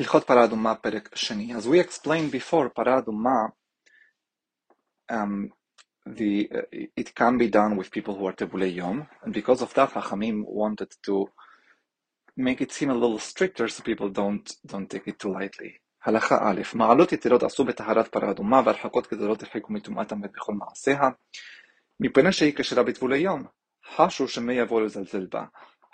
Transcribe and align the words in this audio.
הלכות 0.00 0.24
פרה 0.24 0.44
אדומה 0.44 0.74
פרק 0.74 1.16
שני. 1.16 1.54
As 1.54 1.66
we 1.66 1.88
explained 1.88 2.32
before, 2.32 2.68
פרה 2.74 2.98
אדומה, 2.98 3.46
um, 5.12 5.48
the, 6.08 6.48
uh, 6.52 6.86
it 7.00 7.14
can 7.14 7.38
be 7.38 7.48
done 7.48 7.76
with 7.76 7.90
people 7.90 8.14
who 8.14 8.26
are 8.26 8.36
תבולי 8.36 8.66
יום, 8.66 9.02
and 9.24 9.32
because 9.32 9.62
of 9.62 9.74
that, 9.74 9.90
חכמים 9.94 10.44
wanted 10.44 10.90
to 11.06 11.26
make 12.36 12.60
it 12.60 12.72
seem 12.72 12.90
a 12.90 12.94
little 12.94 13.18
stricter 13.18 13.68
so 13.68 13.82
people 13.82 14.08
don't, 14.08 14.56
don't 14.66 14.90
take 14.90 15.06
it 15.08 15.18
too 15.18 15.28
lightly. 15.28 15.78
הלכה 16.04 16.50
א', 16.50 16.62
מעלות 16.74 17.12
יתרות 17.12 17.42
עשו 17.42 17.64
בטהרת 17.64 18.08
פרה 18.08 18.30
אדומה, 18.30 18.62
והרחקות 18.64 19.12
גדולות 19.12 19.42
הרחיקו 19.42 19.72
מטומאת 19.72 20.12
המת 20.12 20.32
בכל 20.32 20.52
מעשיה, 20.54 21.00
מפני 22.00 22.32
שהיא 22.32 22.54
כשרה 22.56 22.82
בטבולי 22.82 23.18
יום, 23.18 23.44
חשו 23.94 24.28
שמא 24.28 24.52
יבוא 24.52 24.80
לזלזל 24.80 25.26
בה. 25.26 25.44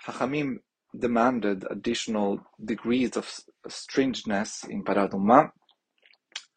חכמים 0.03 0.57
demanded 0.97 1.65
additional 1.69 2.39
degrees 2.63 3.15
of 3.15 3.31
strangeness 3.67 4.63
in 4.63 4.83
Paraduma 4.83 5.51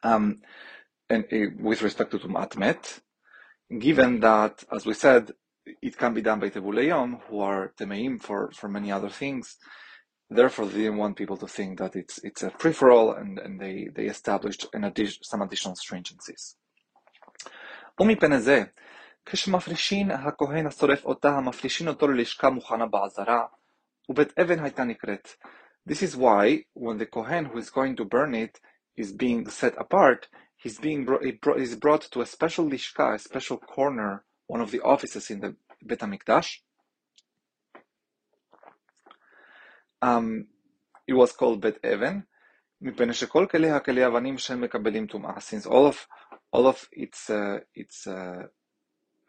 um, 0.03 0.41
and 1.09 1.25
uh, 1.33 1.37
with 1.61 1.83
respect 1.83 2.11
to 2.13 2.19
Tumat 2.19 2.57
Met, 2.57 3.01
given 3.79 4.21
that, 4.21 4.65
as 4.75 4.87
we 4.87 4.95
said, 4.95 5.33
it 5.81 5.97
can 5.97 6.15
be 6.15 6.23
done 6.23 6.41
by 6.41 6.51
Tebuleyom, 6.51 7.21
who 7.29 7.41
are 7.41 7.73
Temeim 7.79 8.21
for, 8.21 8.51
for 8.53 8.69
many 8.69 8.91
other 8.91 9.11
things. 9.11 9.57
Therefore, 10.31 10.67
they 10.67 10.79
didn't 10.79 10.97
want 10.97 11.17
people 11.17 11.37
to 11.37 11.47
think 11.47 11.79
that 11.79 11.95
it's 11.95 12.19
it's 12.25 12.43
a 12.43 12.51
free-for-all, 12.51 13.13
and, 13.13 13.39
and 13.39 13.61
they, 13.61 13.89
they 13.95 14.07
established 14.07 14.67
an 14.73 14.85
addition, 14.85 15.23
some 15.23 15.43
additional 15.43 15.77
stringencies. 15.77 16.57
ומפני 18.01 18.41
זה, 18.41 18.65
כשמפרישין 19.27 20.11
הכהן 20.11 20.67
השורף 20.67 21.05
אותה, 21.05 21.37
המפרישין 21.37 21.89
אותו 21.89 22.09
ללשכה 22.09 22.51
מוכנה 22.51 22.87
בעזרה, 22.87 23.45
ובית 24.09 24.39
אבן 24.39 24.65
הייתה 24.65 24.85
נקראת. 24.85 25.29
This 25.89 26.03
is 26.03 26.17
why 26.17 26.65
when 26.75 26.99
the 26.99 27.07
Kohen 27.07 27.47
who 27.47 27.59
is 27.59 27.71
going 27.71 27.97
to 27.97 28.05
burn 28.05 28.35
it 28.35 28.61
is 28.97 29.13
being 29.13 29.49
set 29.49 29.75
apart, 29.79 30.29
he's 30.57 30.79
being 30.79 31.05
brought, 31.05 31.25
is 31.59 31.77
brought 31.77 32.03
to 32.13 32.21
a 32.21 32.27
special 32.27 32.65
lishka, 32.69 33.15
a 33.15 33.19
special 33.19 33.59
corner, 33.59 34.25
one 34.47 34.61
of 34.61 34.71
the 34.71 34.81
offices 34.81 35.31
in 35.31 35.41
the 35.41 35.57
Bet 35.83 36.01
HaMikdash. 36.01 36.59
Um, 40.01 40.47
it 41.07 41.15
was 41.15 41.33
called 41.33 41.61
Bet 41.61 41.79
Even, 41.85 42.23
מפני 42.81 43.15
שכל 43.15 43.47
כלי 43.51 43.71
הכלי 43.71 44.07
אבנים 44.07 44.39
שהם 44.39 44.61
מקבלים 44.61 45.07
טומאה, 45.07 45.37
since 45.37 45.67
all 45.67 45.87
of, 45.87 46.07
all 46.53 46.67
of 46.67 46.89
its, 46.93 47.31
uh, 47.31 47.61
its 47.75 48.07
uh, 48.07 48.47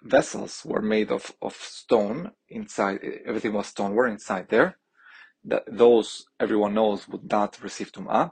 vessels 0.02 0.64
were 0.66 0.82
made 0.82 1.12
of, 1.12 1.34
of 1.42 1.54
stone 1.54 2.32
inside, 2.50 3.00
everything 3.26 3.54
was 3.54 3.68
stone, 3.68 3.94
were 3.94 4.08
inside 4.08 4.48
there. 4.50 4.78
That 5.46 5.64
those 5.68 6.26
everyone 6.40 6.74
knows 6.74 7.08
would 7.08 7.30
not 7.32 7.60
receive 7.62 7.92
tum'ah. 7.92 8.32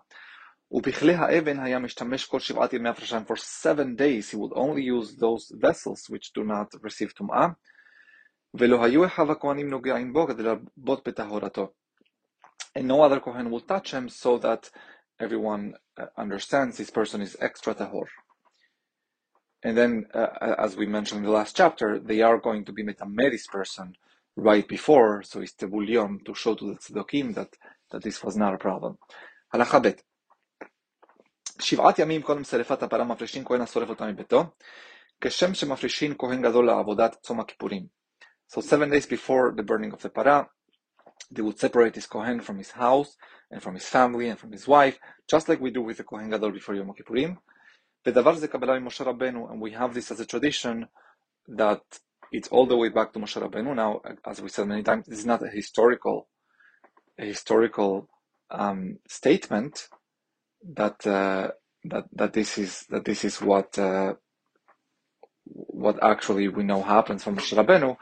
ובכלי 0.74 1.14
האבן 1.14 1.60
היה 1.60 1.80
משתמש 1.80 2.26
כל 2.26 2.40
שבעת 2.40 2.74
ימי 2.74 2.90
הפרשה, 2.90 3.20
for 3.28 3.36
seven 3.36 3.96
days 3.96 4.30
he 4.32 4.38
would 4.38 4.54
only 4.54 4.82
use 4.82 5.16
those 5.18 5.52
vessels 5.60 6.10
which 6.10 6.32
do 6.34 6.44
not 6.44 6.74
receive 6.84 7.12
טומאה, 7.14 7.48
ולא 8.54 8.84
היו 8.84 9.06
אחיו 9.06 9.32
הכהנים 9.32 9.70
נוגעים 9.70 10.14
בו 10.14 10.28
כדי 10.28 10.44
לרבות 10.44 11.08
בטהרתו. 11.08 11.74
And 12.78 12.88
no 12.88 13.02
other 13.02 13.20
Kohen 13.20 13.52
will 13.52 13.60
touch 13.60 13.92
him 13.92 14.08
so 14.08 14.38
that 14.38 14.70
everyone 15.20 15.74
understands 16.18 16.78
this 16.78 16.90
person 16.90 17.22
is 17.22 17.36
extra 17.42 17.74
tahor. 17.74 18.08
And 19.67 19.77
then, 19.77 20.07
uh, 20.15 20.55
as 20.59 20.77
we 20.77 20.87
mentioned 20.87 21.19
in 21.19 21.25
the 21.25 21.33
last 21.33 21.57
chapter, 21.57 21.99
they 21.99 22.21
are 22.23 22.39
going 22.39 22.65
to 22.67 22.73
be 22.73 22.85
met 22.85 23.01
a 23.01 23.05
Metameris 23.05 23.49
person 23.49 23.97
right 24.37 24.67
before, 24.77 25.25
so 25.25 25.41
it's 25.41 25.55
Tebule 25.55 25.89
Yom 25.89 26.21
to 26.25 26.35
show 26.37 26.55
to 26.55 26.67
the 26.71 26.79
Tzedokim 26.79 27.35
that, 27.35 27.51
that 27.91 28.01
this 28.05 28.23
was 28.23 28.37
not 28.37 28.55
a 28.55 28.59
problem. 28.59 28.97
הלכה 29.53 29.79
שבעת 31.61 31.99
ימים 31.99 32.23
קודם 32.23 32.45
שרפת 32.45 32.83
הפרה 32.83 33.05
מפרישין 33.05 33.45
כהן 33.45 33.61
השורף 33.61 33.89
אותה 33.89 34.07
מביתו, 34.07 34.45
כשם 35.21 35.55
שמפרישין 35.55 36.15
כהן 36.19 36.43
גדול 36.43 36.67
לעבודת 36.67 37.17
צום 37.23 37.41
הכיפורים. 37.41 37.87
So 38.49 38.61
seven 38.61 38.91
days 38.91 39.07
before 39.07 39.53
the 39.57 39.65
burning 39.65 39.93
of 39.93 40.01
the 40.01 40.11
para, 40.11 40.49
they 41.33 41.43
would 41.43 41.59
separate 41.59 41.97
his 41.97 42.07
Kohen 42.07 42.41
from 42.41 42.59
his 42.59 42.71
house 42.71 43.17
and 43.51 43.61
from 43.61 43.75
his 43.75 43.89
family 43.89 44.29
and 44.29 44.39
from 44.39 44.53
his 44.53 44.69
wife, 44.69 44.97
just 45.29 45.49
like 45.49 45.61
we 45.61 45.71
do 45.71 45.83
with 45.83 45.97
the 45.97 46.05
Kohen 46.05 46.31
Gadol 46.31 46.53
before 46.53 46.77
Yom 46.77 46.93
Kippurim. 46.93 47.39
Kabbalah 48.13 48.81
Moshe 48.81 49.05
Rabbeinu, 49.05 49.51
and 49.51 49.61
we 49.61 49.73
have 49.73 49.95
this 49.95 50.11
as 50.11 50.21
a 50.21 50.27
tradition 50.27 50.89
that 51.49 51.83
it's 52.33 52.49
all 52.49 52.67
the 52.67 52.77
way 52.77 52.89
back 52.89 53.13
to 53.13 53.19
Moshe 53.19 53.41
Rabbeinu. 53.41 53.75
Now, 53.75 54.01
as 54.25 54.41
we 54.41 54.49
said 54.49 54.69
many 54.69 54.83
times, 54.83 55.07
this 55.07 55.19
is 55.21 55.27
not 55.27 55.43
a 55.45 55.49
historical, 55.49 56.29
a 57.19 57.25
historical 57.25 58.09
um, 58.51 58.99
statement 59.09 59.89
that 60.75 61.07
uh, 61.07 61.51
that 61.85 62.05
that 62.13 62.33
this 62.33 62.59
is 62.59 62.85
that 62.91 63.05
this 63.05 63.25
is 63.25 63.41
what 63.41 63.79
uh, 63.79 64.15
what 65.45 66.03
actually 66.03 66.49
we 66.49 66.65
know 66.65 66.83
happens 66.83 67.25
from 67.25 67.37
Moshe 67.37 67.57
Rabbeinu. 67.57 67.97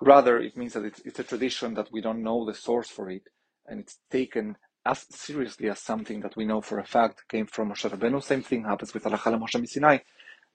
Rather, 0.00 0.38
it 0.38 0.56
means 0.56 0.74
that 0.74 0.84
it's, 0.84 1.00
it's 1.04 1.18
a 1.18 1.24
tradition 1.24 1.74
that 1.74 1.90
we 1.92 2.00
don't 2.00 2.22
know 2.22 2.44
the 2.46 2.54
source 2.54 2.88
for 2.88 3.10
it, 3.10 3.22
and 3.66 3.80
it's 3.80 3.98
taken 4.10 4.56
as 4.87 5.05
seriously 5.09 5.69
as 5.69 5.79
something 5.79 6.19
that 6.21 6.35
we 6.35 6.45
know 6.45 6.61
for 6.61 6.79
a 6.79 6.85
fact 6.85 7.27
came 7.29 7.45
from 7.45 7.69
Moshe 7.69 7.89
Rabbeinu. 7.89 8.21
Same 8.21 8.43
thing 8.43 8.63
happens 8.63 8.93
with 8.93 9.03
Alachal 9.03 9.39
Moshe 9.39 9.67
Sinai. 9.67 9.99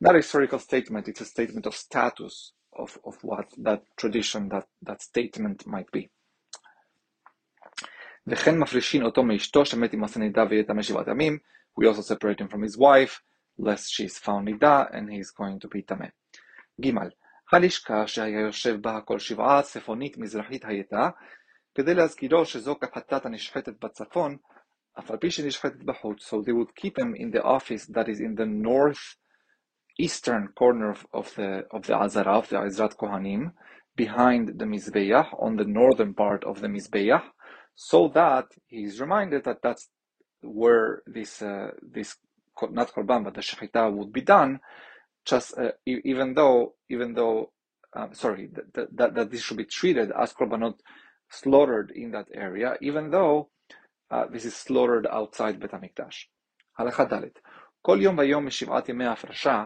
Not 0.00 0.14
a 0.14 0.18
historical 0.18 0.58
statement; 0.58 1.08
it's 1.08 1.20
a 1.20 1.24
statement 1.24 1.66
of 1.66 1.74
status 1.74 2.52
of, 2.76 2.98
of 3.04 3.16
what 3.22 3.46
that 3.58 3.82
tradition, 3.96 4.48
that, 4.50 4.66
that 4.82 5.02
statement 5.02 5.66
might 5.66 5.90
be. 5.90 6.08
וכן 8.26 8.58
מפרישין 8.58 9.02
אותו 9.02 9.22
מאשתו 9.22 9.66
שמת 9.66 9.92
עם 9.92 10.00
מעשה 10.00 10.20
נידה 10.20 10.44
ויטמא 10.50 10.82
שבעת 10.82 11.08
ימים. 11.08 11.38
We 11.80 11.86
also 11.86 12.02
separate 12.02 12.40
him 12.40 12.48
from 12.48 12.62
his 12.62 12.76
wife, 12.76 13.20
lest 13.58 13.92
she 13.92 14.04
is 14.04 14.18
found 14.18 14.44
נידה 14.44 14.84
and 14.92 15.10
he 15.10 15.18
is 15.18 15.30
going 15.30 15.58
to 15.60 15.68
be 15.68 15.82
טמא. 15.82 16.06
ג. 16.80 16.92
הלשכה 17.52 18.06
שהיה 18.06 18.40
יושב 18.40 18.76
בה 18.80 19.00
כל 19.00 19.18
שבעה 19.18 19.62
צפונית 19.62 20.18
מזרחית 20.18 20.64
הייתה, 20.64 21.10
כדי 21.74 21.94
להזכירו 21.94 22.44
שזו 22.44 22.74
כחטאת 22.78 23.26
הנשחטת 23.26 23.84
בצפון, 23.84 24.36
אף 24.98 25.10
על 25.10 25.16
פי 25.16 25.30
שנשחטת 25.30 25.82
בחוץ. 25.84 26.34
So 26.34 26.36
they 26.42 26.52
would 26.52 26.74
keep 26.74 26.98
him 26.98 27.14
in 27.14 27.30
the 27.30 27.42
office 27.42 27.86
that 27.86 28.08
is 28.08 28.20
in 28.20 28.34
the 28.34 28.46
north 28.46 29.16
eastern 29.98 30.48
corner 30.58 30.90
of, 30.90 31.06
of 31.12 31.34
the 31.34 31.64
of 31.70 31.86
the 31.86 31.96
Azara, 31.96 32.38
of 32.38 32.48
the 32.48 32.56
Azrat 32.56 32.96
Kohanim, 32.96 33.52
behind 33.96 34.58
the 34.60 34.64
Mizbeach, 34.64 35.26
on 35.38 35.56
the 35.56 35.64
northern 35.64 36.14
part 36.14 36.44
of 36.44 36.60
the 36.60 36.68
Mizbeach, 36.68 37.22
so 37.74 38.08
that 38.08 38.46
he 38.66 38.84
is 38.84 39.00
reminded 39.00 39.44
that 39.44 39.58
that's 39.62 39.88
where 40.42 41.02
this 41.06 41.42
uh, 41.42 41.70
this 41.82 42.16
not 42.70 42.92
korban 42.92 43.24
but 43.24 43.34
the 43.34 43.40
shechita 43.40 43.92
would 43.92 44.12
be 44.12 44.20
done. 44.20 44.60
Just 45.24 45.58
uh, 45.58 45.72
even 45.86 46.34
though 46.34 46.74
even 46.88 47.14
though 47.14 47.52
um, 47.94 48.14
sorry 48.14 48.50
that, 48.74 48.88
that 48.96 49.14
that 49.14 49.30
this 49.30 49.42
should 49.42 49.56
be 49.56 49.64
treated 49.64 50.10
as 50.22 50.32
korbanot 50.32 50.78
slaughtered 51.32 51.90
in 51.94 52.10
that 52.12 52.28
area, 52.34 52.76
even 52.80 53.10
though 53.10 53.50
uh, 54.10 54.26
this 54.32 54.44
is 54.44 54.54
slaughtered 54.54 55.06
outside 55.10 55.60
Bet 55.60 55.72
Hamikdash. 55.72 56.26
הלכה 56.78 57.04
ד' 57.04 57.28
כל 57.82 57.98
יום 58.00 58.18
ויום 58.18 58.46
משבעת 58.46 58.88
ימי 58.88 59.04
ההפרשה 59.04 59.64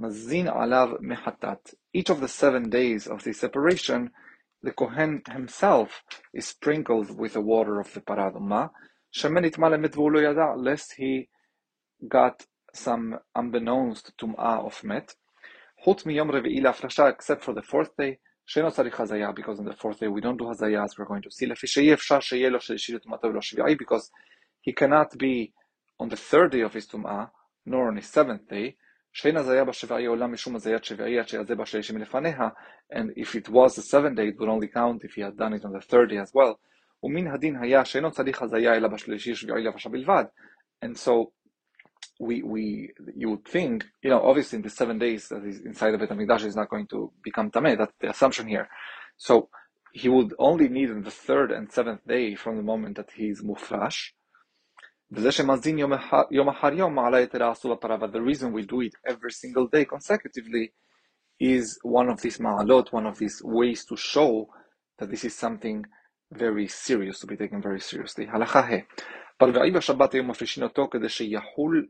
mazin 0.00 0.48
alav 0.48 1.00
mehatat. 1.00 1.74
Each 1.92 2.10
of 2.10 2.20
the 2.20 2.28
seven 2.28 2.70
days 2.70 3.06
of 3.06 3.22
the 3.24 3.32
separation, 3.32 4.10
the 4.62 4.72
Kohen 4.72 5.22
himself 5.30 6.02
is 6.32 6.48
sprinkled 6.48 7.18
with 7.18 7.34
the 7.34 7.40
water 7.40 7.80
of 7.80 7.92
the 7.92 8.00
paraduma, 8.00 8.70
lest 10.56 10.92
he 10.96 11.28
got 12.08 12.46
some 12.72 13.18
unbeknownst 13.34 14.12
tum'ah 14.18 14.64
of 14.64 14.84
met. 14.84 15.14
חוץ 15.84 16.06
מיום 16.06 16.30
רביעי 16.30 16.60
להפרשה, 16.60 17.08
except 17.08 17.42
for 17.42 17.54
the 17.54 17.62
fourth 17.62 17.96
day, 17.96 18.18
שאינו 18.46 18.70
צריך 18.70 19.00
הזיה, 19.00 19.30
because 19.30 19.60
on 19.60 19.64
the 19.64 19.76
fourth 19.76 20.00
day 20.00 20.08
we 20.08 20.20
don't 20.20 20.38
do 20.38 20.50
הזיה, 20.50 20.84
as 20.84 20.94
we're 20.94 21.08
going 21.08 21.22
to 21.22 21.30
see, 21.30 21.46
לפי 21.46 21.66
שאי 21.66 21.94
אפשר 21.94 22.20
שיהיה 22.20 22.50
לו 22.50 22.60
שלישי 22.60 22.94
לטומאתו 22.94 23.28
ולא 23.28 23.40
שביעי, 23.40 23.74
because 23.74 24.10
he 24.68 24.72
cannot 24.72 25.16
be 25.16 25.52
on 26.02 26.08
the 26.08 26.16
third 26.16 26.50
day 26.52 26.62
of 26.62 26.74
his 26.74 26.86
tum'ah, 26.86 27.26
nor 27.66 27.92
on 27.92 27.96
his 27.96 28.06
seventh 28.06 28.50
day, 28.50 28.70
שאין 29.12 29.36
הזיה 29.36 29.64
בשבעי 29.64 30.06
עולה 30.06 30.26
משום 30.26 30.56
הזיית 30.56 30.84
שביעי 30.84 31.18
עד 31.18 31.28
שיעזה 31.28 31.54
בשלישי 31.54 31.92
מלפניה, 31.92 32.48
and 32.92 33.18
if 33.18 33.34
it 33.34 33.48
was 33.48 33.76
the 33.76 33.82
seventh 33.82 34.16
day 34.16 34.28
it 34.28 34.38
would 34.38 34.48
only 34.48 34.68
count 34.68 35.04
if 35.04 35.14
he 35.14 35.22
had 35.22 35.36
done 35.36 35.52
it 35.52 35.64
on 35.64 35.72
the 35.72 35.86
third 35.90 36.08
day 36.10 36.18
as 36.18 36.34
well. 36.34 36.54
ומן 37.02 37.26
הדין 37.26 37.56
היה 37.62 37.84
שאינו 37.84 38.10
צריך 38.10 38.42
הזיה 38.42 38.74
אלא 38.74 38.88
בשלישי 38.88 39.34
שביעי 39.34 39.62
לבשה 39.62 39.88
בלבד. 39.88 40.24
And 40.84 40.96
so 40.96 41.32
we, 42.19 42.43
we, 42.43 42.91
you 43.15 43.29
would 43.29 43.45
think, 43.45 43.85
you 44.01 44.09
know, 44.09 44.21
obviously 44.21 44.57
in 44.57 44.63
the 44.63 44.69
seven 44.69 44.97
days 44.99 45.27
that 45.29 45.43
is 45.45 45.61
inside 45.61 45.91
the 45.91 45.97
Bet 45.97 46.09
HaMikdash 46.09 46.45
is 46.45 46.55
not 46.55 46.69
going 46.69 46.87
to 46.87 47.11
become 47.23 47.51
tameh. 47.51 47.77
That's 47.77 47.93
the 47.99 48.09
assumption 48.09 48.47
here. 48.47 48.67
So 49.17 49.49
he 49.93 50.09
would 50.09 50.33
only 50.39 50.67
need 50.67 50.89
in 50.89 51.03
the 51.03 51.11
third 51.11 51.51
and 51.51 51.71
seventh 51.71 52.05
day 52.07 52.35
from 52.35 52.57
the 52.57 52.63
moment 52.63 52.97
that 52.97 53.11
he 53.15 53.27
is 53.29 53.41
mufrash, 53.41 54.11
the 55.11 55.21
reason 58.21 58.51
we 58.51 58.65
do 58.65 58.81
it 58.81 58.93
every 59.07 59.31
single 59.31 59.67
day 59.67 59.85
consecutively 59.85 60.73
is 61.39 61.77
one 61.83 62.09
of 62.09 62.21
these 62.21 62.39
ma'alot, 62.39 62.91
one 62.91 63.05
of 63.05 63.19
these 63.19 63.41
ways 63.43 63.85
to 63.85 63.95
show 63.95 64.49
that 64.99 65.09
this 65.09 65.23
is 65.23 65.35
something 65.35 65.85
very 66.31 66.67
serious, 66.67 67.19
to 67.19 67.27
be 67.27 67.37
taken 67.37 67.61
very 67.61 67.79
seriously. 67.79 68.27
הלכה 69.40 69.46
ה' 69.46 69.52
ברביעי 69.52 69.70
בשבת 69.70 70.12
היו 70.12 70.24
מפרישין 70.24 70.62
אותו 70.62 70.88
כדי 70.90 71.08
שיחול 71.08 71.86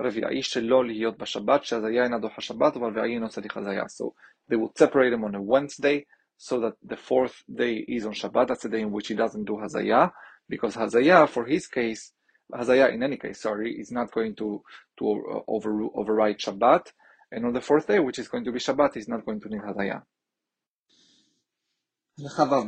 רביעי 0.00 0.42
שלא 0.42 0.84
להיות 0.84 1.18
בשבת, 1.18 1.64
שהזיה 1.64 2.04
אינה 2.04 2.18
דוחה 2.18 2.40
שבת, 2.40 2.76
וברביעי 2.76 3.14
אינו 3.14 3.28
צריך 3.28 3.56
הזיה. 3.56 3.82
So 3.82 4.14
they 4.50 4.56
would 4.56 4.76
separate 4.78 5.12
him 5.12 5.24
on 5.24 5.34
a 5.34 5.42
Wednesday, 5.42 6.04
so 6.36 6.60
that 6.60 6.74
the 6.82 6.96
fourth 6.96 7.42
day 7.48 7.84
is 7.88 8.04
on 8.06 8.12
Shabbat, 8.12 8.48
that's 8.48 8.62
the 8.62 8.68
day 8.68 8.80
in 8.80 8.90
which 8.90 9.08
he 9.08 9.14
doesn't 9.14 9.44
do 9.44 9.54
hazaya, 9.54 10.10
because 10.48 10.74
hazaya, 10.76 11.28
for 11.28 11.44
his 11.46 11.66
case, 11.66 12.12
hazaya 12.52 12.92
in 12.92 13.02
any 13.02 13.16
case, 13.16 13.40
sorry, 13.40 13.70
is 13.82 13.90
not 13.92 14.12
going 14.12 14.34
to, 14.34 14.62
to 14.98 15.04
over, 15.46 15.70
override 15.94 16.38
Shabbat, 16.38 16.84
and 17.32 17.46
on 17.46 17.52
the 17.52 17.60
fourth 17.60 17.86
day, 17.86 17.98
which 17.98 18.18
is 18.18 18.28
going 18.28 18.44
to 18.44 18.52
be 18.52 18.58
Shabbat, 18.58 18.94
he's 18.94 19.08
not 19.08 19.24
going 19.24 19.40
to 19.40 19.48
need 19.48 19.62
hazaya. 19.62 20.02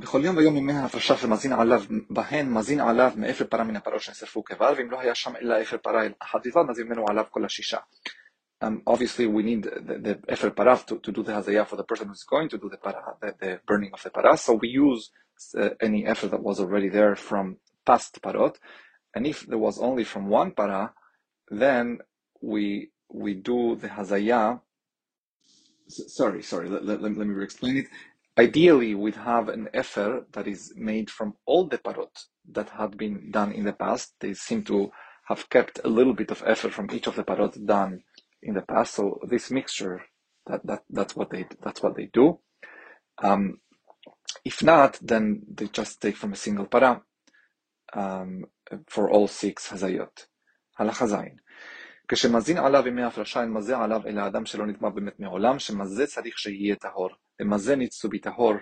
בכל 0.01 0.21
יום 0.23 0.37
ויום 0.37 0.57
ימי 0.57 0.73
ההפרשה 0.73 1.17
שמזין 1.17 1.53
עליו 1.53 1.81
בהן, 2.09 2.53
מזין 2.53 2.79
עליו 2.79 3.11
מאפר 3.15 3.45
פרה 3.47 3.63
מן 3.63 3.75
הפרות 3.75 4.01
שנשרפו 4.01 4.43
כבר, 4.43 4.73
ואם 4.77 4.91
לא 4.91 4.99
היה 4.99 5.15
שם 5.15 5.35
אלא 5.35 5.61
אפר 5.61 5.77
פרה 5.77 6.03
מזין 6.69 6.87
ממנו 6.87 7.05
עליו 7.09 7.25
כל 7.29 7.45
השישה. 7.45 7.77
Um, 8.63 8.83
obviously 8.85 9.25
we 9.25 9.41
need 9.41 9.63
the, 9.63 10.19
Efer 10.29 10.51
Para 10.51 10.77
to, 10.85 10.99
to 10.99 11.11
do 11.11 11.23
the 11.23 11.31
Hazayah 11.31 11.65
for 11.65 11.77
the 11.77 11.83
person 11.83 12.07
who's 12.09 12.23
going 12.23 12.47
to 12.47 12.59
do 12.59 12.69
the 12.69 12.77
para, 12.77 13.15
the, 13.19 13.33
the 13.39 13.59
burning 13.65 13.89
of 13.91 14.03
the 14.03 14.11
Parah. 14.11 14.37
So 14.37 14.53
we 14.53 14.67
use 14.67 15.09
uh, 15.57 15.69
any 15.81 16.05
efer 16.05 16.27
that 16.27 16.43
was 16.43 16.59
already 16.59 16.89
there 16.89 17.15
from 17.15 17.57
past 17.87 18.21
Parot. 18.21 18.57
And 19.15 19.25
if 19.25 19.47
there 19.47 19.57
was 19.57 19.79
only 19.79 20.03
from 20.03 20.27
one 20.27 20.51
Parah, 20.51 20.91
then 21.49 22.01
we 22.39 22.91
we 23.09 23.33
do 23.33 23.75
the 23.75 23.87
Hazayah. 23.87 24.61
Sorry, 25.87 26.43
sorry, 26.43 26.69
let, 26.69 26.85
let, 26.85 27.01
let 27.01 27.17
me 27.17 27.33
re 27.33 27.43
explain 27.43 27.77
it. 27.77 27.87
Ideally, 28.39 28.95
we'd 28.95 29.15
have 29.15 29.49
an 29.49 29.67
efer 29.73 30.25
that 30.31 30.47
is 30.47 30.73
made 30.75 31.09
from 31.09 31.33
all 31.45 31.67
the 31.67 31.77
parot 31.77 32.17
that 32.51 32.69
had 32.69 32.97
been 32.97 33.29
done 33.29 33.51
in 33.51 33.65
the 33.65 33.73
past. 33.73 34.15
They 34.19 34.33
seem 34.33 34.63
to 34.65 34.91
have 35.27 35.49
kept 35.49 35.79
a 35.83 35.89
little 35.89 36.13
bit 36.13 36.31
of 36.31 36.41
efer 36.45 36.69
from 36.69 36.89
each 36.91 37.07
of 37.07 37.15
the 37.15 37.23
parot 37.23 37.65
done 37.65 38.03
in 38.41 38.53
the 38.53 38.61
past. 38.61 38.95
So 38.95 39.19
this 39.27 39.51
mixture, 39.51 40.01
that, 40.47 40.65
that 40.65 40.83
that's 40.89 41.15
what 41.15 41.29
they 41.29 41.45
that's 41.61 41.83
what 41.83 41.95
they 41.95 42.09
do. 42.11 42.39
Um, 43.21 43.59
if 44.45 44.63
not, 44.63 44.97
then 45.01 45.41
they 45.53 45.67
just 45.67 46.01
take 46.01 46.15
from 46.15 46.33
a 46.33 46.37
single 46.37 46.65
para 46.65 47.01
um, 47.93 48.45
for 48.87 49.09
all 49.11 49.27
six 49.27 49.67
hazayot. 49.67 50.27
הלכה 50.79 51.05
כשמזין 52.07 52.57
עליו 52.57 52.87
ימי 52.87 53.03
הפרשה 53.03 53.41
אין 53.41 53.53
מזה 53.53 53.77
עליו 53.77 54.01
אלא 54.07 54.27
אדם 54.27 54.45
שלא 54.45 54.67
נטמע 54.67 54.89
במת 54.89 55.19
מעולם, 55.19 55.59
שמזה 55.59 56.07
צריך 56.07 56.39
שיהיה 56.39 56.75
טהור. 56.75 57.09
The 57.41 57.47
maze 57.47 57.75
needs 57.75 57.97
to 57.97 58.07
be 58.07 58.19
tahor, 58.19 58.61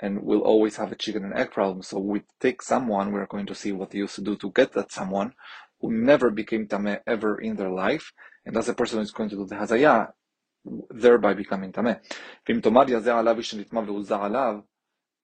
and 0.00 0.24
we'll 0.24 0.40
always 0.40 0.74
have 0.78 0.90
a 0.90 0.96
chicken 0.96 1.24
and 1.24 1.32
egg 1.34 1.52
problem. 1.52 1.80
So 1.82 2.00
we 2.00 2.22
take 2.40 2.60
someone, 2.60 3.12
we're 3.12 3.26
going 3.26 3.46
to 3.46 3.54
see 3.54 3.70
what 3.70 3.92
they 3.92 3.98
used 3.98 4.16
to 4.16 4.20
do 4.20 4.34
to 4.38 4.50
get 4.50 4.72
that 4.72 4.90
someone 4.90 5.32
who 5.80 5.92
never 5.92 6.30
became 6.30 6.66
tameh 6.66 6.98
ever 7.06 7.38
in 7.38 7.54
their 7.54 7.70
life, 7.70 8.12
and 8.44 8.56
that's 8.56 8.66
a 8.66 8.74
person 8.74 8.98
who's 8.98 9.12
going 9.12 9.28
to 9.28 9.36
do 9.36 9.46
the 9.46 9.54
hazaya, 9.54 10.10
thereby 10.90 11.34
becoming 11.34 11.70
tameh. 11.70 12.00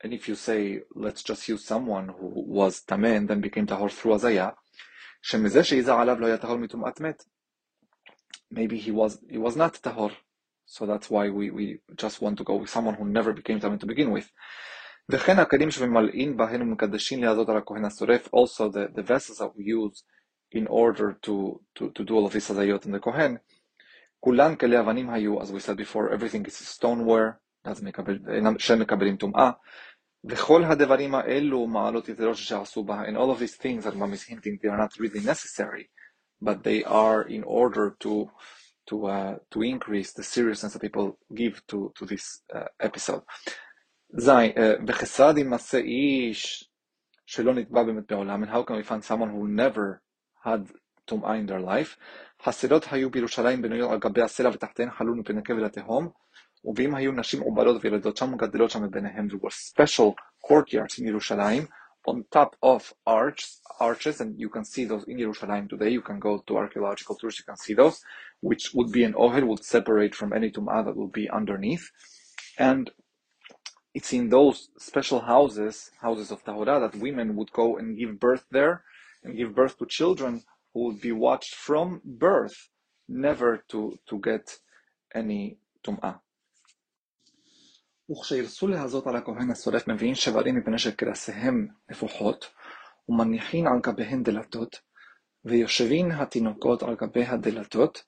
And 0.05 0.13
if 0.15 0.29
you 0.29 0.37
say, 0.37 0.83
let's 0.95 1.25
just 1.25 1.49
use 1.49 1.65
someone 1.65 2.07
who 2.07 2.29
was 2.61 2.83
tameh 2.87 3.17
and 3.17 3.27
then 3.29 3.41
became 3.41 3.67
tahor 3.67 3.91
through 3.91 4.13
hazaya, 4.13 4.55
maybe 8.53 8.79
he 8.79 8.93
was 8.93 9.19
he 9.29 9.39
was 9.39 9.57
not 9.57 9.75
tahor, 9.75 10.13
so 10.67 10.87
that's 10.87 11.11
why 11.11 11.29
we, 11.29 11.51
we 11.51 11.79
just 11.97 12.21
want 12.23 12.39
to 12.39 12.45
go 12.45 12.57
with 12.57 12.71
someone 12.71 12.95
who 12.95 13.05
never 13.05 13.33
became 13.33 13.61
tameh 13.61 13.81
to 13.81 13.87
begin 13.87 14.11
with. 14.11 14.31
also 18.33 18.69
the, 18.71 18.89
the 18.95 19.03
vessels 19.03 19.39
that 19.39 19.57
we 19.57 19.65
use 19.65 20.05
in 20.53 20.67
order 20.67 21.19
to, 21.23 21.61
to, 21.75 21.91
to 21.91 22.05
do 22.05 22.15
all 22.15 22.27
of 22.27 22.33
this 22.33 22.51
הזיות 22.51 22.87
in 22.87 22.93
the 22.93 23.01
kohen. 23.01 23.39
כולן 24.21 24.57
כלי 24.57 24.81
אבנים 24.81 25.11
היו, 25.11 25.43
as 25.43 25.51
we 25.51 25.59
said 25.59 25.77
before, 25.77 26.11
everything 26.11 26.47
is 26.47 26.55
stoneware, 26.55 27.39
שמקבלים 28.59 29.17
טומאה, 29.17 29.51
וכל 30.25 30.65
הדברים 30.65 31.15
האלו 31.15 31.67
מעלות 31.67 32.09
יתרות 32.09 32.37
שעשו 32.37 32.85
בה, 32.85 33.03
and 33.05 33.17
all 33.17 33.31
of 33.31 33.39
these 33.39 33.57
things 33.57 33.85
that 33.85 33.97
mom 33.97 34.13
is 34.13 34.23
hinting 34.23 34.59
they 34.63 34.69
are 34.69 34.77
not 34.77 35.01
really 35.01 35.21
necessary, 35.21 35.89
but 36.41 36.63
they 36.63 36.85
are 36.85 37.23
in 37.23 37.43
order 37.45 37.97
to 38.01 38.29
to 38.90 38.96
uh, 39.08 39.36
to 39.52 39.62
increase 39.62 40.14
the 40.14 40.24
seriousness 40.24 40.74
that 40.74 40.82
people 40.82 41.18
give 41.34 41.56
to 41.68 41.92
to 41.98 42.06
this 42.06 42.26
uh, 42.54 42.68
episode. 42.88 43.24
בחסד 44.86 45.34
ימצא 45.38 45.78
איש 45.78 46.70
שלא 47.26 47.54
נתבע 47.54 47.84
באמת 47.84 48.12
בעולם, 48.12 48.44
and 48.44 48.48
how 48.48 48.64
can 48.70 48.74
we 48.74 48.90
find 48.90 49.04
someone 49.04 49.30
who 49.30 49.48
never 49.48 50.02
had 50.46 50.72
טומאה 51.06 51.36
in 51.36 51.50
their 51.50 51.62
life? 51.62 51.98
חסרות 52.44 52.86
היו 52.92 53.10
בירושלים 53.10 53.62
בנויות 53.62 53.92
על 53.92 54.00
גבי 54.00 54.22
הסלע 54.22 54.50
ותחתיהן 54.50 54.92
חלול 54.92 55.18
מפני 55.18 55.44
כבל 55.44 55.66
התהום, 55.66 56.10
ואם 56.76 56.96
היו 56.96 57.12
נשים 57.12 57.42
עוברות 57.42 57.86
וילדות 57.86 58.18
שם 58.18 58.32
מגדלות 58.34 58.72
שם 58.72 58.92
ביניהם, 58.92 59.28
there 59.28 59.44
were 59.44 59.50
special 59.50 60.14
courtyards 60.48 61.00
in 61.00 61.08
ירושלים, 61.08 61.66
on 62.07 62.25
top 62.31 62.57
of 62.63 62.93
arches, 63.07 63.61
arches, 63.79 64.21
and 64.21 64.39
you 64.39 64.49
can 64.49 64.65
see 64.65 64.85
those 64.85 65.05
in 65.05 65.19
Jerusalem 65.19 65.69
today. 65.69 65.91
You 65.91 66.03
can 66.03 66.19
go 66.19 66.39
to 66.47 66.57
archaeological 66.57 67.17
tours, 67.17 67.39
you 67.39 67.45
can 67.45 67.57
see 67.57 67.75
those, 67.75 68.03
which 68.41 68.75
would 68.75 68.91
be 68.91 69.05
an 69.05 69.15
ohel, 69.15 69.47
would 69.47 69.65
separate 69.65 70.15
from 70.15 70.33
any 70.33 70.51
tum'ah 70.51 70.85
that 70.85 70.97
would 70.97 71.13
be 71.13 71.31
underneath. 71.31 71.91
And 72.59 72.91
it's 73.95 74.13
in 74.13 74.31
those 74.31 74.69
special 74.79 75.21
houses, 75.21 75.91
houses 76.01 76.31
of 76.31 76.45
Tahora, 76.45 76.81
that 76.81 77.01
women 77.01 77.37
would 77.37 77.53
go 77.53 77.77
and 77.77 77.99
give 77.99 78.19
birth 78.19 78.45
there 78.51 78.85
and 79.23 79.37
give 79.37 79.55
birth 79.55 79.79
to 79.79 79.87
children 79.87 80.43
who 80.73 80.87
would 80.87 81.01
be 81.01 81.13
watched 81.13 81.55
from 81.55 82.01
birth, 82.05 82.69
never 83.09 83.65
to, 83.69 83.99
to 84.09 84.19
get 84.19 84.59
any 85.15 85.59
tum'ah. 85.85 86.21
וכשירצו 88.12 88.68
להזות 88.68 89.08
על 89.08 89.16
הכהן 89.16 89.52
השורף 89.52 89.88
מביאים 89.88 90.16
שברים 90.16 90.56
מפני 90.56 90.80
שקרסיהם 90.80 91.68
נפוחות, 91.90 92.50
ומניחין 93.10 93.68
על 93.68 93.80
גביהן 93.84 94.24
דלתות, 94.24 94.80
ויושבין 95.46 96.12
התינוקות 96.12 96.84
על 96.84 96.96
גבי 96.96 97.26
הדלתות, 97.26 98.04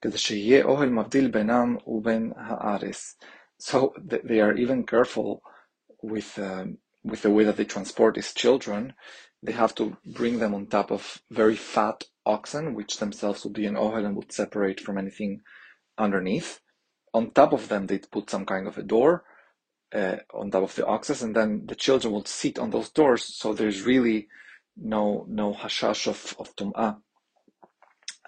כדי 0.00 0.18
שיהיה 0.18 0.64
אוהל 0.64 0.88
מבדיל 0.88 1.30
בינם 1.30 1.76
ובין 1.86 2.32
הארץ. 2.36 3.18
So 3.62 3.92
they 4.08 4.40
are 4.40 4.54
even 4.56 4.84
careful 4.84 5.40
with, 6.02 6.38
um, 6.38 6.78
with 7.04 7.22
the 7.22 7.30
way 7.30 7.44
that 7.44 7.56
they 7.56 7.64
transport 7.64 8.14
these 8.14 8.34
children. 8.34 8.92
They 9.42 9.52
have 9.52 9.74
to 9.76 9.96
bring 10.18 10.38
them 10.38 10.54
on 10.54 10.66
top 10.66 10.90
of 10.90 11.02
very 11.30 11.56
fat 11.56 12.04
oxen, 12.26 12.74
which 12.74 12.98
themselves 12.98 13.44
would 13.44 13.54
be 13.54 13.66
an 13.66 13.76
ohel 13.76 14.06
and 14.06 14.16
would 14.16 14.32
separate 14.32 14.80
from 14.80 14.98
anything 14.98 15.42
underneath. 15.96 16.60
On 17.12 17.30
top 17.30 17.52
of 17.52 17.68
them, 17.68 17.86
they'd 17.86 18.10
put 18.10 18.30
some 18.30 18.44
kind 18.44 18.66
of 18.66 18.76
a 18.78 18.82
door, 18.82 19.24
uh, 19.94 20.16
on 20.32 20.50
top 20.50 20.64
of 20.64 20.74
the 20.74 20.86
oxes, 20.86 21.22
and 21.22 21.34
then 21.34 21.66
the 21.66 21.74
children 21.74 22.12
will 22.12 22.24
sit 22.24 22.58
on 22.58 22.70
those 22.70 22.90
doors. 22.90 23.24
So 23.24 23.52
there's 23.52 23.82
really 23.82 24.28
no 24.76 25.24
no 25.28 25.52
hashash 25.52 26.06
of 26.06 26.34
of 26.38 26.54
tum'ah 26.56 26.96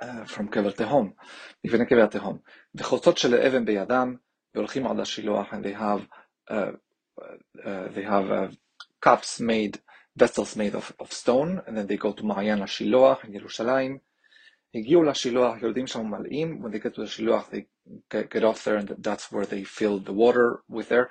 uh, 0.00 0.24
from 0.24 0.48
kever 0.48 0.74
tehom, 0.74 1.12
even 1.64 1.86
kever 1.86 2.08
tehom. 2.08 2.38
וחוצות 2.74 3.18
של 3.18 3.34
אבן 3.34 3.64
בידם 3.64 4.16
והולכים 4.54 4.86
עד 4.86 5.00
השילוח, 5.00 5.52
and 5.52 5.64
they 5.64 5.72
have 5.72 6.06
uh, 6.50 6.72
uh, 7.64 7.88
they 7.94 8.02
have 8.02 8.30
uh, 8.30 8.48
cups 9.00 9.40
made, 9.40 9.80
vessels 10.16 10.56
made 10.56 10.74
of, 10.74 10.92
of 11.00 11.12
stone, 11.12 11.62
and 11.66 11.76
then 11.76 11.86
they 11.86 11.96
go 11.96 12.12
to 12.12 12.22
מעיין 12.22 12.62
השילוח 12.62 13.24
in 13.24 13.34
ירושלים. 13.34 13.98
הגיעו 14.74 15.02
לשילוח, 15.02 15.62
יורדים 15.62 15.86
שם 15.86 16.06
מלאים, 16.06 16.62
when 16.62 16.70
they 16.70 16.78
get 16.78 16.94
to 16.94 17.00
the 17.00 17.06
shilוח, 17.06 17.50
they 17.50 17.64
get, 18.10 18.30
get 18.30 18.44
off 18.44 18.64
there, 18.64 18.76
and 18.76 18.94
that's 18.98 19.32
where 19.32 19.46
they 19.46 19.64
fill 19.64 19.98
the 19.98 20.12
water 20.12 20.60
with 20.68 20.88
there. 20.88 21.08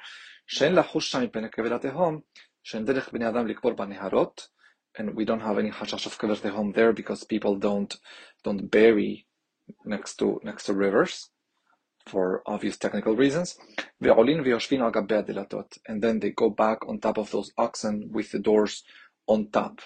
Shein 0.51 0.75
lachush 0.75 1.11
sham 1.11 1.29
mipnei 1.29 1.51
kevedat 1.55 1.83
tehom, 1.83 2.23
shein 2.65 2.85
derech 2.85 3.11
bnei 3.15 3.29
adam 3.29 3.47
likbor 3.47 3.77
b'neharot, 3.77 4.49
and 4.99 5.15
we 5.15 5.25
don't 5.25 5.47
have 5.49 5.59
any 5.59 5.71
hashash 5.71 6.07
of 6.07 6.19
kever 6.19 6.51
home 6.51 6.73
there 6.73 6.93
because 6.93 7.23
people 7.23 7.55
don't 7.55 7.97
don't 8.43 8.69
bury 8.69 9.29
next 9.85 10.17
to 10.17 10.41
next 10.43 10.65
to 10.65 10.75
rivers 10.75 11.31
for 12.05 12.43
obvious 12.47 12.77
technical 12.77 13.15
reasons. 13.15 13.57
And 14.01 16.03
then 16.03 16.19
they 16.19 16.31
go 16.31 16.51
back 16.51 16.89
on 16.89 16.99
top 16.99 17.19
of 17.19 17.31
those 17.31 17.53
oxen 17.57 18.11
with 18.11 18.33
the 18.33 18.41
doors 18.41 18.83
on 19.29 19.51
top. 19.51 19.81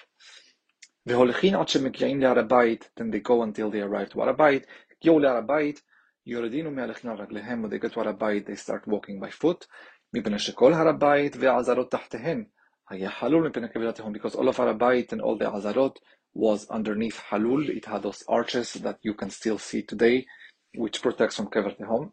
Ve'holechin 1.07 1.59
ad 1.59 1.67
shemekiyin 1.67 2.17
le'arabait, 2.17 2.89
then 2.97 3.11
they 3.11 3.19
go 3.19 3.43
until 3.43 3.69
they 3.69 3.81
arrive 3.81 4.09
to 4.09 4.17
Arabait. 4.17 4.63
יורדים 6.25 6.67
ומהלכים 6.67 7.11
על 7.11 7.17
רגליהם, 7.17 7.65
to 7.65 7.99
הר 7.99 8.09
הבית, 8.09 8.49
they 8.49 8.67
start 8.67 8.87
walking 8.87 9.25
by 9.25 9.41
foot, 9.41 9.65
מפני 10.13 10.39
שכל 10.39 10.73
הר 10.73 10.87
הבית 10.87 11.35
והעזרות 11.39 11.91
תחתיהן 11.91 12.43
היה 12.89 13.11
חלול 13.11 13.49
מפני 13.49 13.69
כבד 13.69 13.85
התהום, 13.85 14.15
because 14.15 14.35
all 14.35 14.55
of 14.55 14.59
הר 14.61 14.69
הבית 14.69 15.13
and 15.13 15.17
all 15.17 15.39
the 15.41 15.47
עזרות 15.55 15.99
was 16.37 16.69
underneath 16.69 17.19
halul, 17.29 17.69
it 17.69 17.85
had 17.85 18.03
those 18.03 18.23
arches 18.29 18.73
that 18.81 18.97
you 19.03 19.13
can 19.13 19.29
still 19.29 19.57
see 19.57 19.81
today, 19.81 20.25
which 20.77 21.01
protects 21.01 21.39
from 21.39 21.49
כבד 21.51 21.71
תהום, 21.71 22.09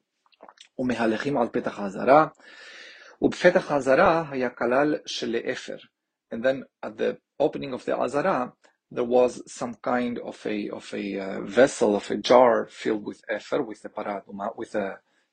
ומהלכים 0.78 1.38
על 1.38 1.48
פתח 1.52 1.78
העזרה, 1.78 2.26
ובפתח 3.22 3.70
העזרה 3.70 4.24
היה 4.30 4.50
כלל 4.50 4.96
של 5.06 5.36
אפר, 5.52 5.76
and 6.34 6.38
then 6.38 6.86
at 6.86 6.90
the 6.98 7.16
opening 7.42 7.72
of 7.74 7.84
the 7.86 8.02
עזרה 8.02 8.46
there 8.94 9.10
was 9.16 9.42
some 9.60 9.74
kind 9.92 10.18
of 10.18 10.38
a 10.46 10.68
of 10.78 10.86
a 10.94 11.18
uh, 11.18 11.40
vessel 11.42 11.96
of 11.96 12.10
a 12.10 12.16
jar 12.16 12.68
filled 12.70 13.04
with 13.04 13.20
efer 13.36 13.60
with 13.62 13.80
the 13.82 13.88
paraduma 13.88 14.46
with 14.56 14.72
the, 14.72 14.86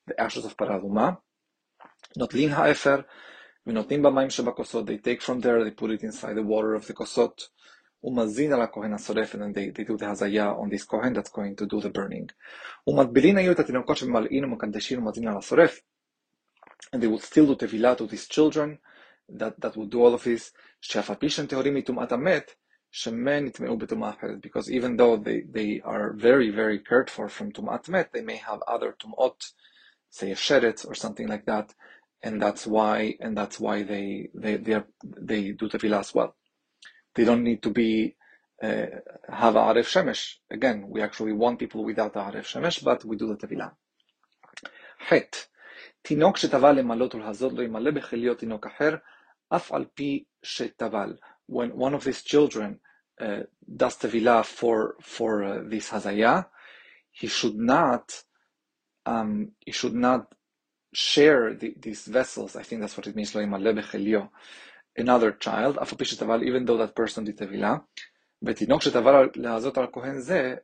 the 0.07 0.19
ashes 0.19 0.45
of 0.45 0.55
paraduma 0.55 1.17
not 2.15 2.31
ha'efer 2.31 3.05
ונותנים 3.67 4.85
they 4.85 4.97
take 4.97 5.21
from 5.21 5.39
there, 5.41 5.63
they 5.63 5.71
put 5.71 5.91
it 5.91 6.03
inside 6.03 6.33
the 6.33 6.43
water 6.43 6.73
of 6.73 6.87
the 6.87 6.93
kosot. 6.93 7.49
Umazin 8.03 8.53
ala 8.53 8.67
kohen 8.67 8.93
asoref, 8.93 9.33
and 9.33 9.53
they, 9.53 9.69
they 9.69 9.83
do 9.83 9.97
the 9.97 10.05
hazaya 10.05 10.57
on 10.57 10.69
this 10.69 10.85
kohen 10.85 11.13
that's 11.13 11.29
going 11.29 11.55
to 11.55 11.65
do 11.65 11.81
the 11.81 11.89
burning. 11.89 12.29
ומטבילין 12.87 13.37
היו 13.37 13.51
את 13.51 13.59
התינוקות 13.59 13.97
שממלאים 13.97 14.43
ומקדשים 14.43 14.99
ומזין 14.99 15.27
על 15.27 15.37
and 16.93 17.01
they 17.01 17.07
would 17.07 17.21
still 17.21 17.45
do 17.45 17.55
תבילה 17.55 17.95
to 17.97 18.07
these 18.07 18.27
children, 18.27 18.79
that, 19.27 19.59
that 19.59 19.75
would 19.75 19.89
do 19.89 20.01
all 20.01 20.13
of 20.13 20.23
this, 20.23 20.51
שאף 20.81 21.11
pishen 21.11 21.19
פי 21.19 21.29
שהם 21.29 21.47
because 24.41 24.71
even 24.71 24.97
though 24.97 25.17
they, 25.17 25.41
they 25.41 25.81
are 25.85 26.13
very, 26.13 26.49
very 26.49 26.79
cared 26.79 27.09
for 27.09 27.29
from 27.29 27.51
tumat 27.51 27.87
met, 27.87 28.11
they 28.13 28.21
may 28.21 28.37
have 28.37 28.61
other 28.67 28.95
tumot, 28.99 29.51
say 30.09 30.31
a 30.31 30.35
sheret 30.35 30.87
or 30.87 30.95
something 30.95 31.27
like 31.27 31.45
that, 31.45 31.73
and 32.23 32.41
that's 32.41 32.65
why 32.65 33.15
and 33.19 33.37
that's 33.37 33.59
why 33.59 33.83
they 33.83 34.29
they 34.33 34.57
they, 34.57 34.73
are, 34.73 34.87
they 35.03 35.51
do 35.51 35.69
tevilah 35.69 35.99
as 35.99 36.15
well. 36.15 36.35
They 37.13 37.25
don't 37.25 37.43
need 37.43 37.61
to 37.63 37.69
be 37.69 38.15
uh, 38.61 38.87
have 39.31 39.55
a 39.55 39.59
arif 39.59 39.87
shemesh. 39.87 40.35
Again, 40.49 40.85
we 40.89 41.01
actually 41.01 41.33
want 41.33 41.59
people 41.59 41.83
without 41.85 42.15
a 42.15 42.19
arif 42.19 42.45
shemesh, 42.45 42.83
but 42.83 43.05
we 43.05 43.15
do 43.17 43.27
the 43.27 43.35
tevilah. 43.35 43.71
חטא, 45.07 45.37
תינוק 46.01 46.37
שטבל 46.37 46.71
למלא 46.71 47.07
ולהזות 47.13 47.53
לו 47.53 47.63
ימלא 47.63 47.91
בכליו 47.91 48.35
תינוק 48.35 48.65
אחר, 48.67 48.95
אף 49.55 49.71
על 49.71 49.85
פי 49.93 50.23
שטבל 50.43 51.13
when 51.49 51.75
one 51.75 51.93
of 51.95 52.03
these 52.03 52.21
children 52.21 52.79
uh, 53.19 53.41
does 53.75 53.97
tevilah 53.97 54.45
for 54.45 54.95
for 55.01 55.43
uh, 55.43 55.61
this 55.65 55.89
hazaya, 55.89 56.45
he 57.11 57.27
should 57.27 57.55
not 57.55 58.23
um, 59.05 59.51
he 59.59 59.71
should 59.71 59.95
not 59.95 60.33
share 60.93 61.53
the, 61.53 61.73
these 61.79 62.05
vessels. 62.05 62.55
I 62.55 62.63
think 62.63 62.81
that's 62.81 62.97
what 62.97 63.07
it 63.07 63.15
means. 63.15 63.35
Another 64.95 65.31
child, 65.31 65.77
even 66.43 66.65
though 66.65 66.77
that 66.77 66.95
person 66.95 67.23
did 67.23 67.37
tevilah, 67.37 67.83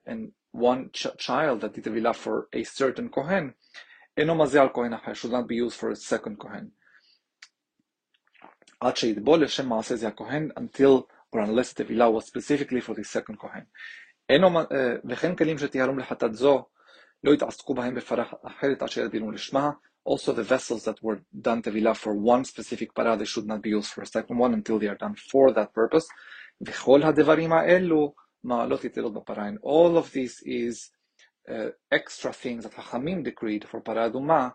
and 0.06 0.32
one 0.52 0.90
ch- 0.94 1.18
child 1.18 1.62
that 1.62 1.74
did 1.74 1.84
tevilah 1.84 2.16
for 2.16 2.48
a 2.54 2.64
certain 2.64 3.10
kohen, 3.10 3.54
should 4.18 5.32
not 5.32 5.48
be 5.48 5.56
used 5.56 5.76
for 5.76 5.90
a 5.90 5.96
second 5.96 6.40
kohen. 6.40 6.72
עד 8.85 8.97
שיטבול 8.97 9.43
לשם 9.43 9.69
מעשה 9.69 9.97
זה 9.97 10.09
הכהן, 10.09 10.49
until 10.59 11.03
or 11.35 11.39
unless 11.39 11.73
tevilah 11.73 12.11
was 12.11 12.27
specifically 12.27 12.81
for 12.81 12.95
the 12.95 13.05
second 13.05 13.39
kohen. 13.39 13.65
אינו, 14.29 14.49
וכן 15.05 15.37
כלים 15.37 15.59
שתיארום 15.59 15.99
לחטאת 15.99 16.35
זו, 16.35 16.65
לא 17.25 17.35
יתעסקו 17.35 17.75
בהם 17.75 17.95
בפרה 17.95 18.25
אחרת 18.43 18.83
עד 18.83 18.89
שידבינו 18.89 19.31
לשמה, 19.31 19.71
also, 20.05 20.33
the 20.33 20.43
vessels 20.43 20.85
that 20.85 21.03
were 21.03 21.23
done 21.39 21.61
tevila 21.63 21.95
for 21.95 22.15
one 22.15 22.43
specific 22.45 22.95
para, 22.95 23.17
they 23.17 23.27
should 23.27 23.47
not 23.47 23.63
be 23.63 23.71
used 23.71 23.93
for 23.93 24.03
a 24.03 24.07
second 24.07 24.39
one 24.39 24.55
until 24.55 24.79
they 24.79 24.89
are 24.89 24.97
done 24.97 25.15
for 25.15 25.53
that 25.53 25.75
purpose. 25.75 26.09
And 26.59 26.69
all 29.63 29.99
of 29.99 30.13
this 30.13 30.43
is 30.43 30.91
uh, 31.51 31.69
extra 31.93 32.33
things 32.33 32.65
that 32.65 32.73
Hachamim 32.73 33.25
decreed 33.25 33.69
for 33.69 33.83
paraduma, 33.83 34.55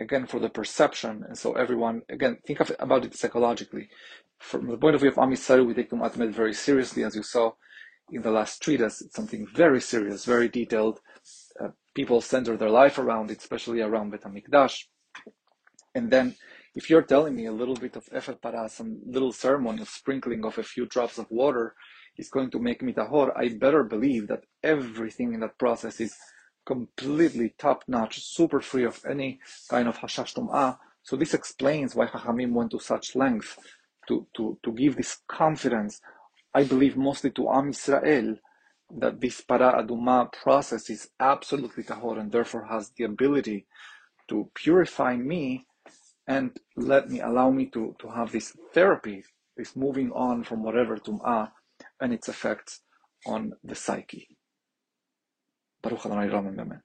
again 0.00 0.26
for 0.26 0.40
the 0.40 0.48
perception, 0.48 1.24
and 1.26 1.36
so 1.36 1.52
everyone 1.52 2.02
again 2.08 2.38
think 2.46 2.60
of 2.60 2.72
about 2.78 3.04
it 3.04 3.14
psychologically. 3.14 3.88
From 4.38 4.68
the 4.68 4.76
point 4.76 4.94
of 4.94 5.00
view 5.00 5.10
of 5.10 5.18
Am 5.18 5.30
we 5.30 5.74
take 5.74 5.90
Tumat 5.90 6.16
Met 6.16 6.30
very 6.30 6.54
seriously, 6.54 7.02
as 7.04 7.16
you 7.16 7.22
saw 7.22 7.52
in 8.10 8.22
the 8.22 8.30
last 8.30 8.62
treatise. 8.62 9.00
It's 9.00 9.16
something 9.16 9.46
very 9.46 9.80
serious, 9.80 10.24
very 10.24 10.48
detailed, 10.48 11.00
uh, 11.60 11.68
people 11.94 12.20
center 12.20 12.56
their 12.56 12.70
life 12.70 12.98
around 12.98 13.30
it, 13.30 13.38
especially 13.38 13.80
around 13.80 14.10
Bet 14.10 14.22
HaMikdash. 14.22 14.84
And 15.94 16.10
then, 16.10 16.36
if 16.74 16.88
you're 16.88 17.02
telling 17.02 17.34
me 17.34 17.46
a 17.46 17.52
little 17.52 17.74
bit 17.74 17.96
of 17.96 18.08
Efer 18.12 18.34
Para, 18.34 18.68
some 18.68 19.00
little 19.06 19.32
ceremony 19.32 19.82
of 19.82 19.88
sprinkling 19.88 20.44
of 20.44 20.58
a 20.58 20.62
few 20.62 20.86
drops 20.86 21.18
of 21.18 21.26
water 21.30 21.74
is 22.16 22.28
going 22.28 22.50
to 22.50 22.58
make 22.58 22.82
me 22.82 22.92
tahor, 22.92 23.32
I 23.36 23.48
better 23.48 23.84
believe 23.84 24.28
that 24.28 24.44
everything 24.62 25.34
in 25.34 25.40
that 25.40 25.58
process 25.58 26.00
is 26.00 26.14
completely 26.68 27.54
top 27.58 27.82
notch, 27.88 28.22
super 28.22 28.60
free 28.60 28.84
of 28.84 29.00
any 29.08 29.40
kind 29.70 29.88
of 29.88 29.96
hashash 29.96 30.34
tum'ah. 30.34 30.76
So 31.02 31.16
this 31.16 31.32
explains 31.32 31.94
why 31.94 32.06
Chachamim 32.06 32.52
went 32.52 32.72
to 32.72 32.78
such 32.78 33.16
length 33.16 33.58
to, 34.06 34.26
to, 34.36 34.58
to 34.62 34.72
give 34.72 34.94
this 34.96 35.16
confidence, 35.26 36.02
I 36.52 36.64
believe 36.64 36.94
mostly 36.94 37.30
to 37.32 37.48
Am 37.48 37.70
Israel, 37.70 38.36
that 39.02 39.18
this 39.18 39.40
para 39.40 39.82
aduma 39.82 40.30
process 40.30 40.90
is 40.90 41.08
absolutely 41.18 41.84
tahor 41.84 42.20
and 42.20 42.30
therefore 42.30 42.66
has 42.66 42.90
the 42.98 43.04
ability 43.04 43.66
to 44.28 44.50
purify 44.54 45.16
me 45.16 45.66
and 46.26 46.50
let 46.76 47.08
me 47.08 47.20
allow 47.20 47.50
me 47.50 47.64
to, 47.66 47.96
to 47.98 48.08
have 48.08 48.30
this 48.30 48.54
therapy, 48.74 49.24
this 49.56 49.74
moving 49.74 50.12
on 50.12 50.44
from 50.44 50.62
whatever 50.62 50.98
tum'ah 50.98 51.50
and 51.98 52.12
its 52.12 52.28
effects 52.28 52.82
on 53.26 53.54
the 53.64 53.74
psyche. 53.74 54.37
برو 55.84 55.96
خدا 55.96 56.24
رامم 56.24 56.56
به 56.56 56.64
من 56.64 56.82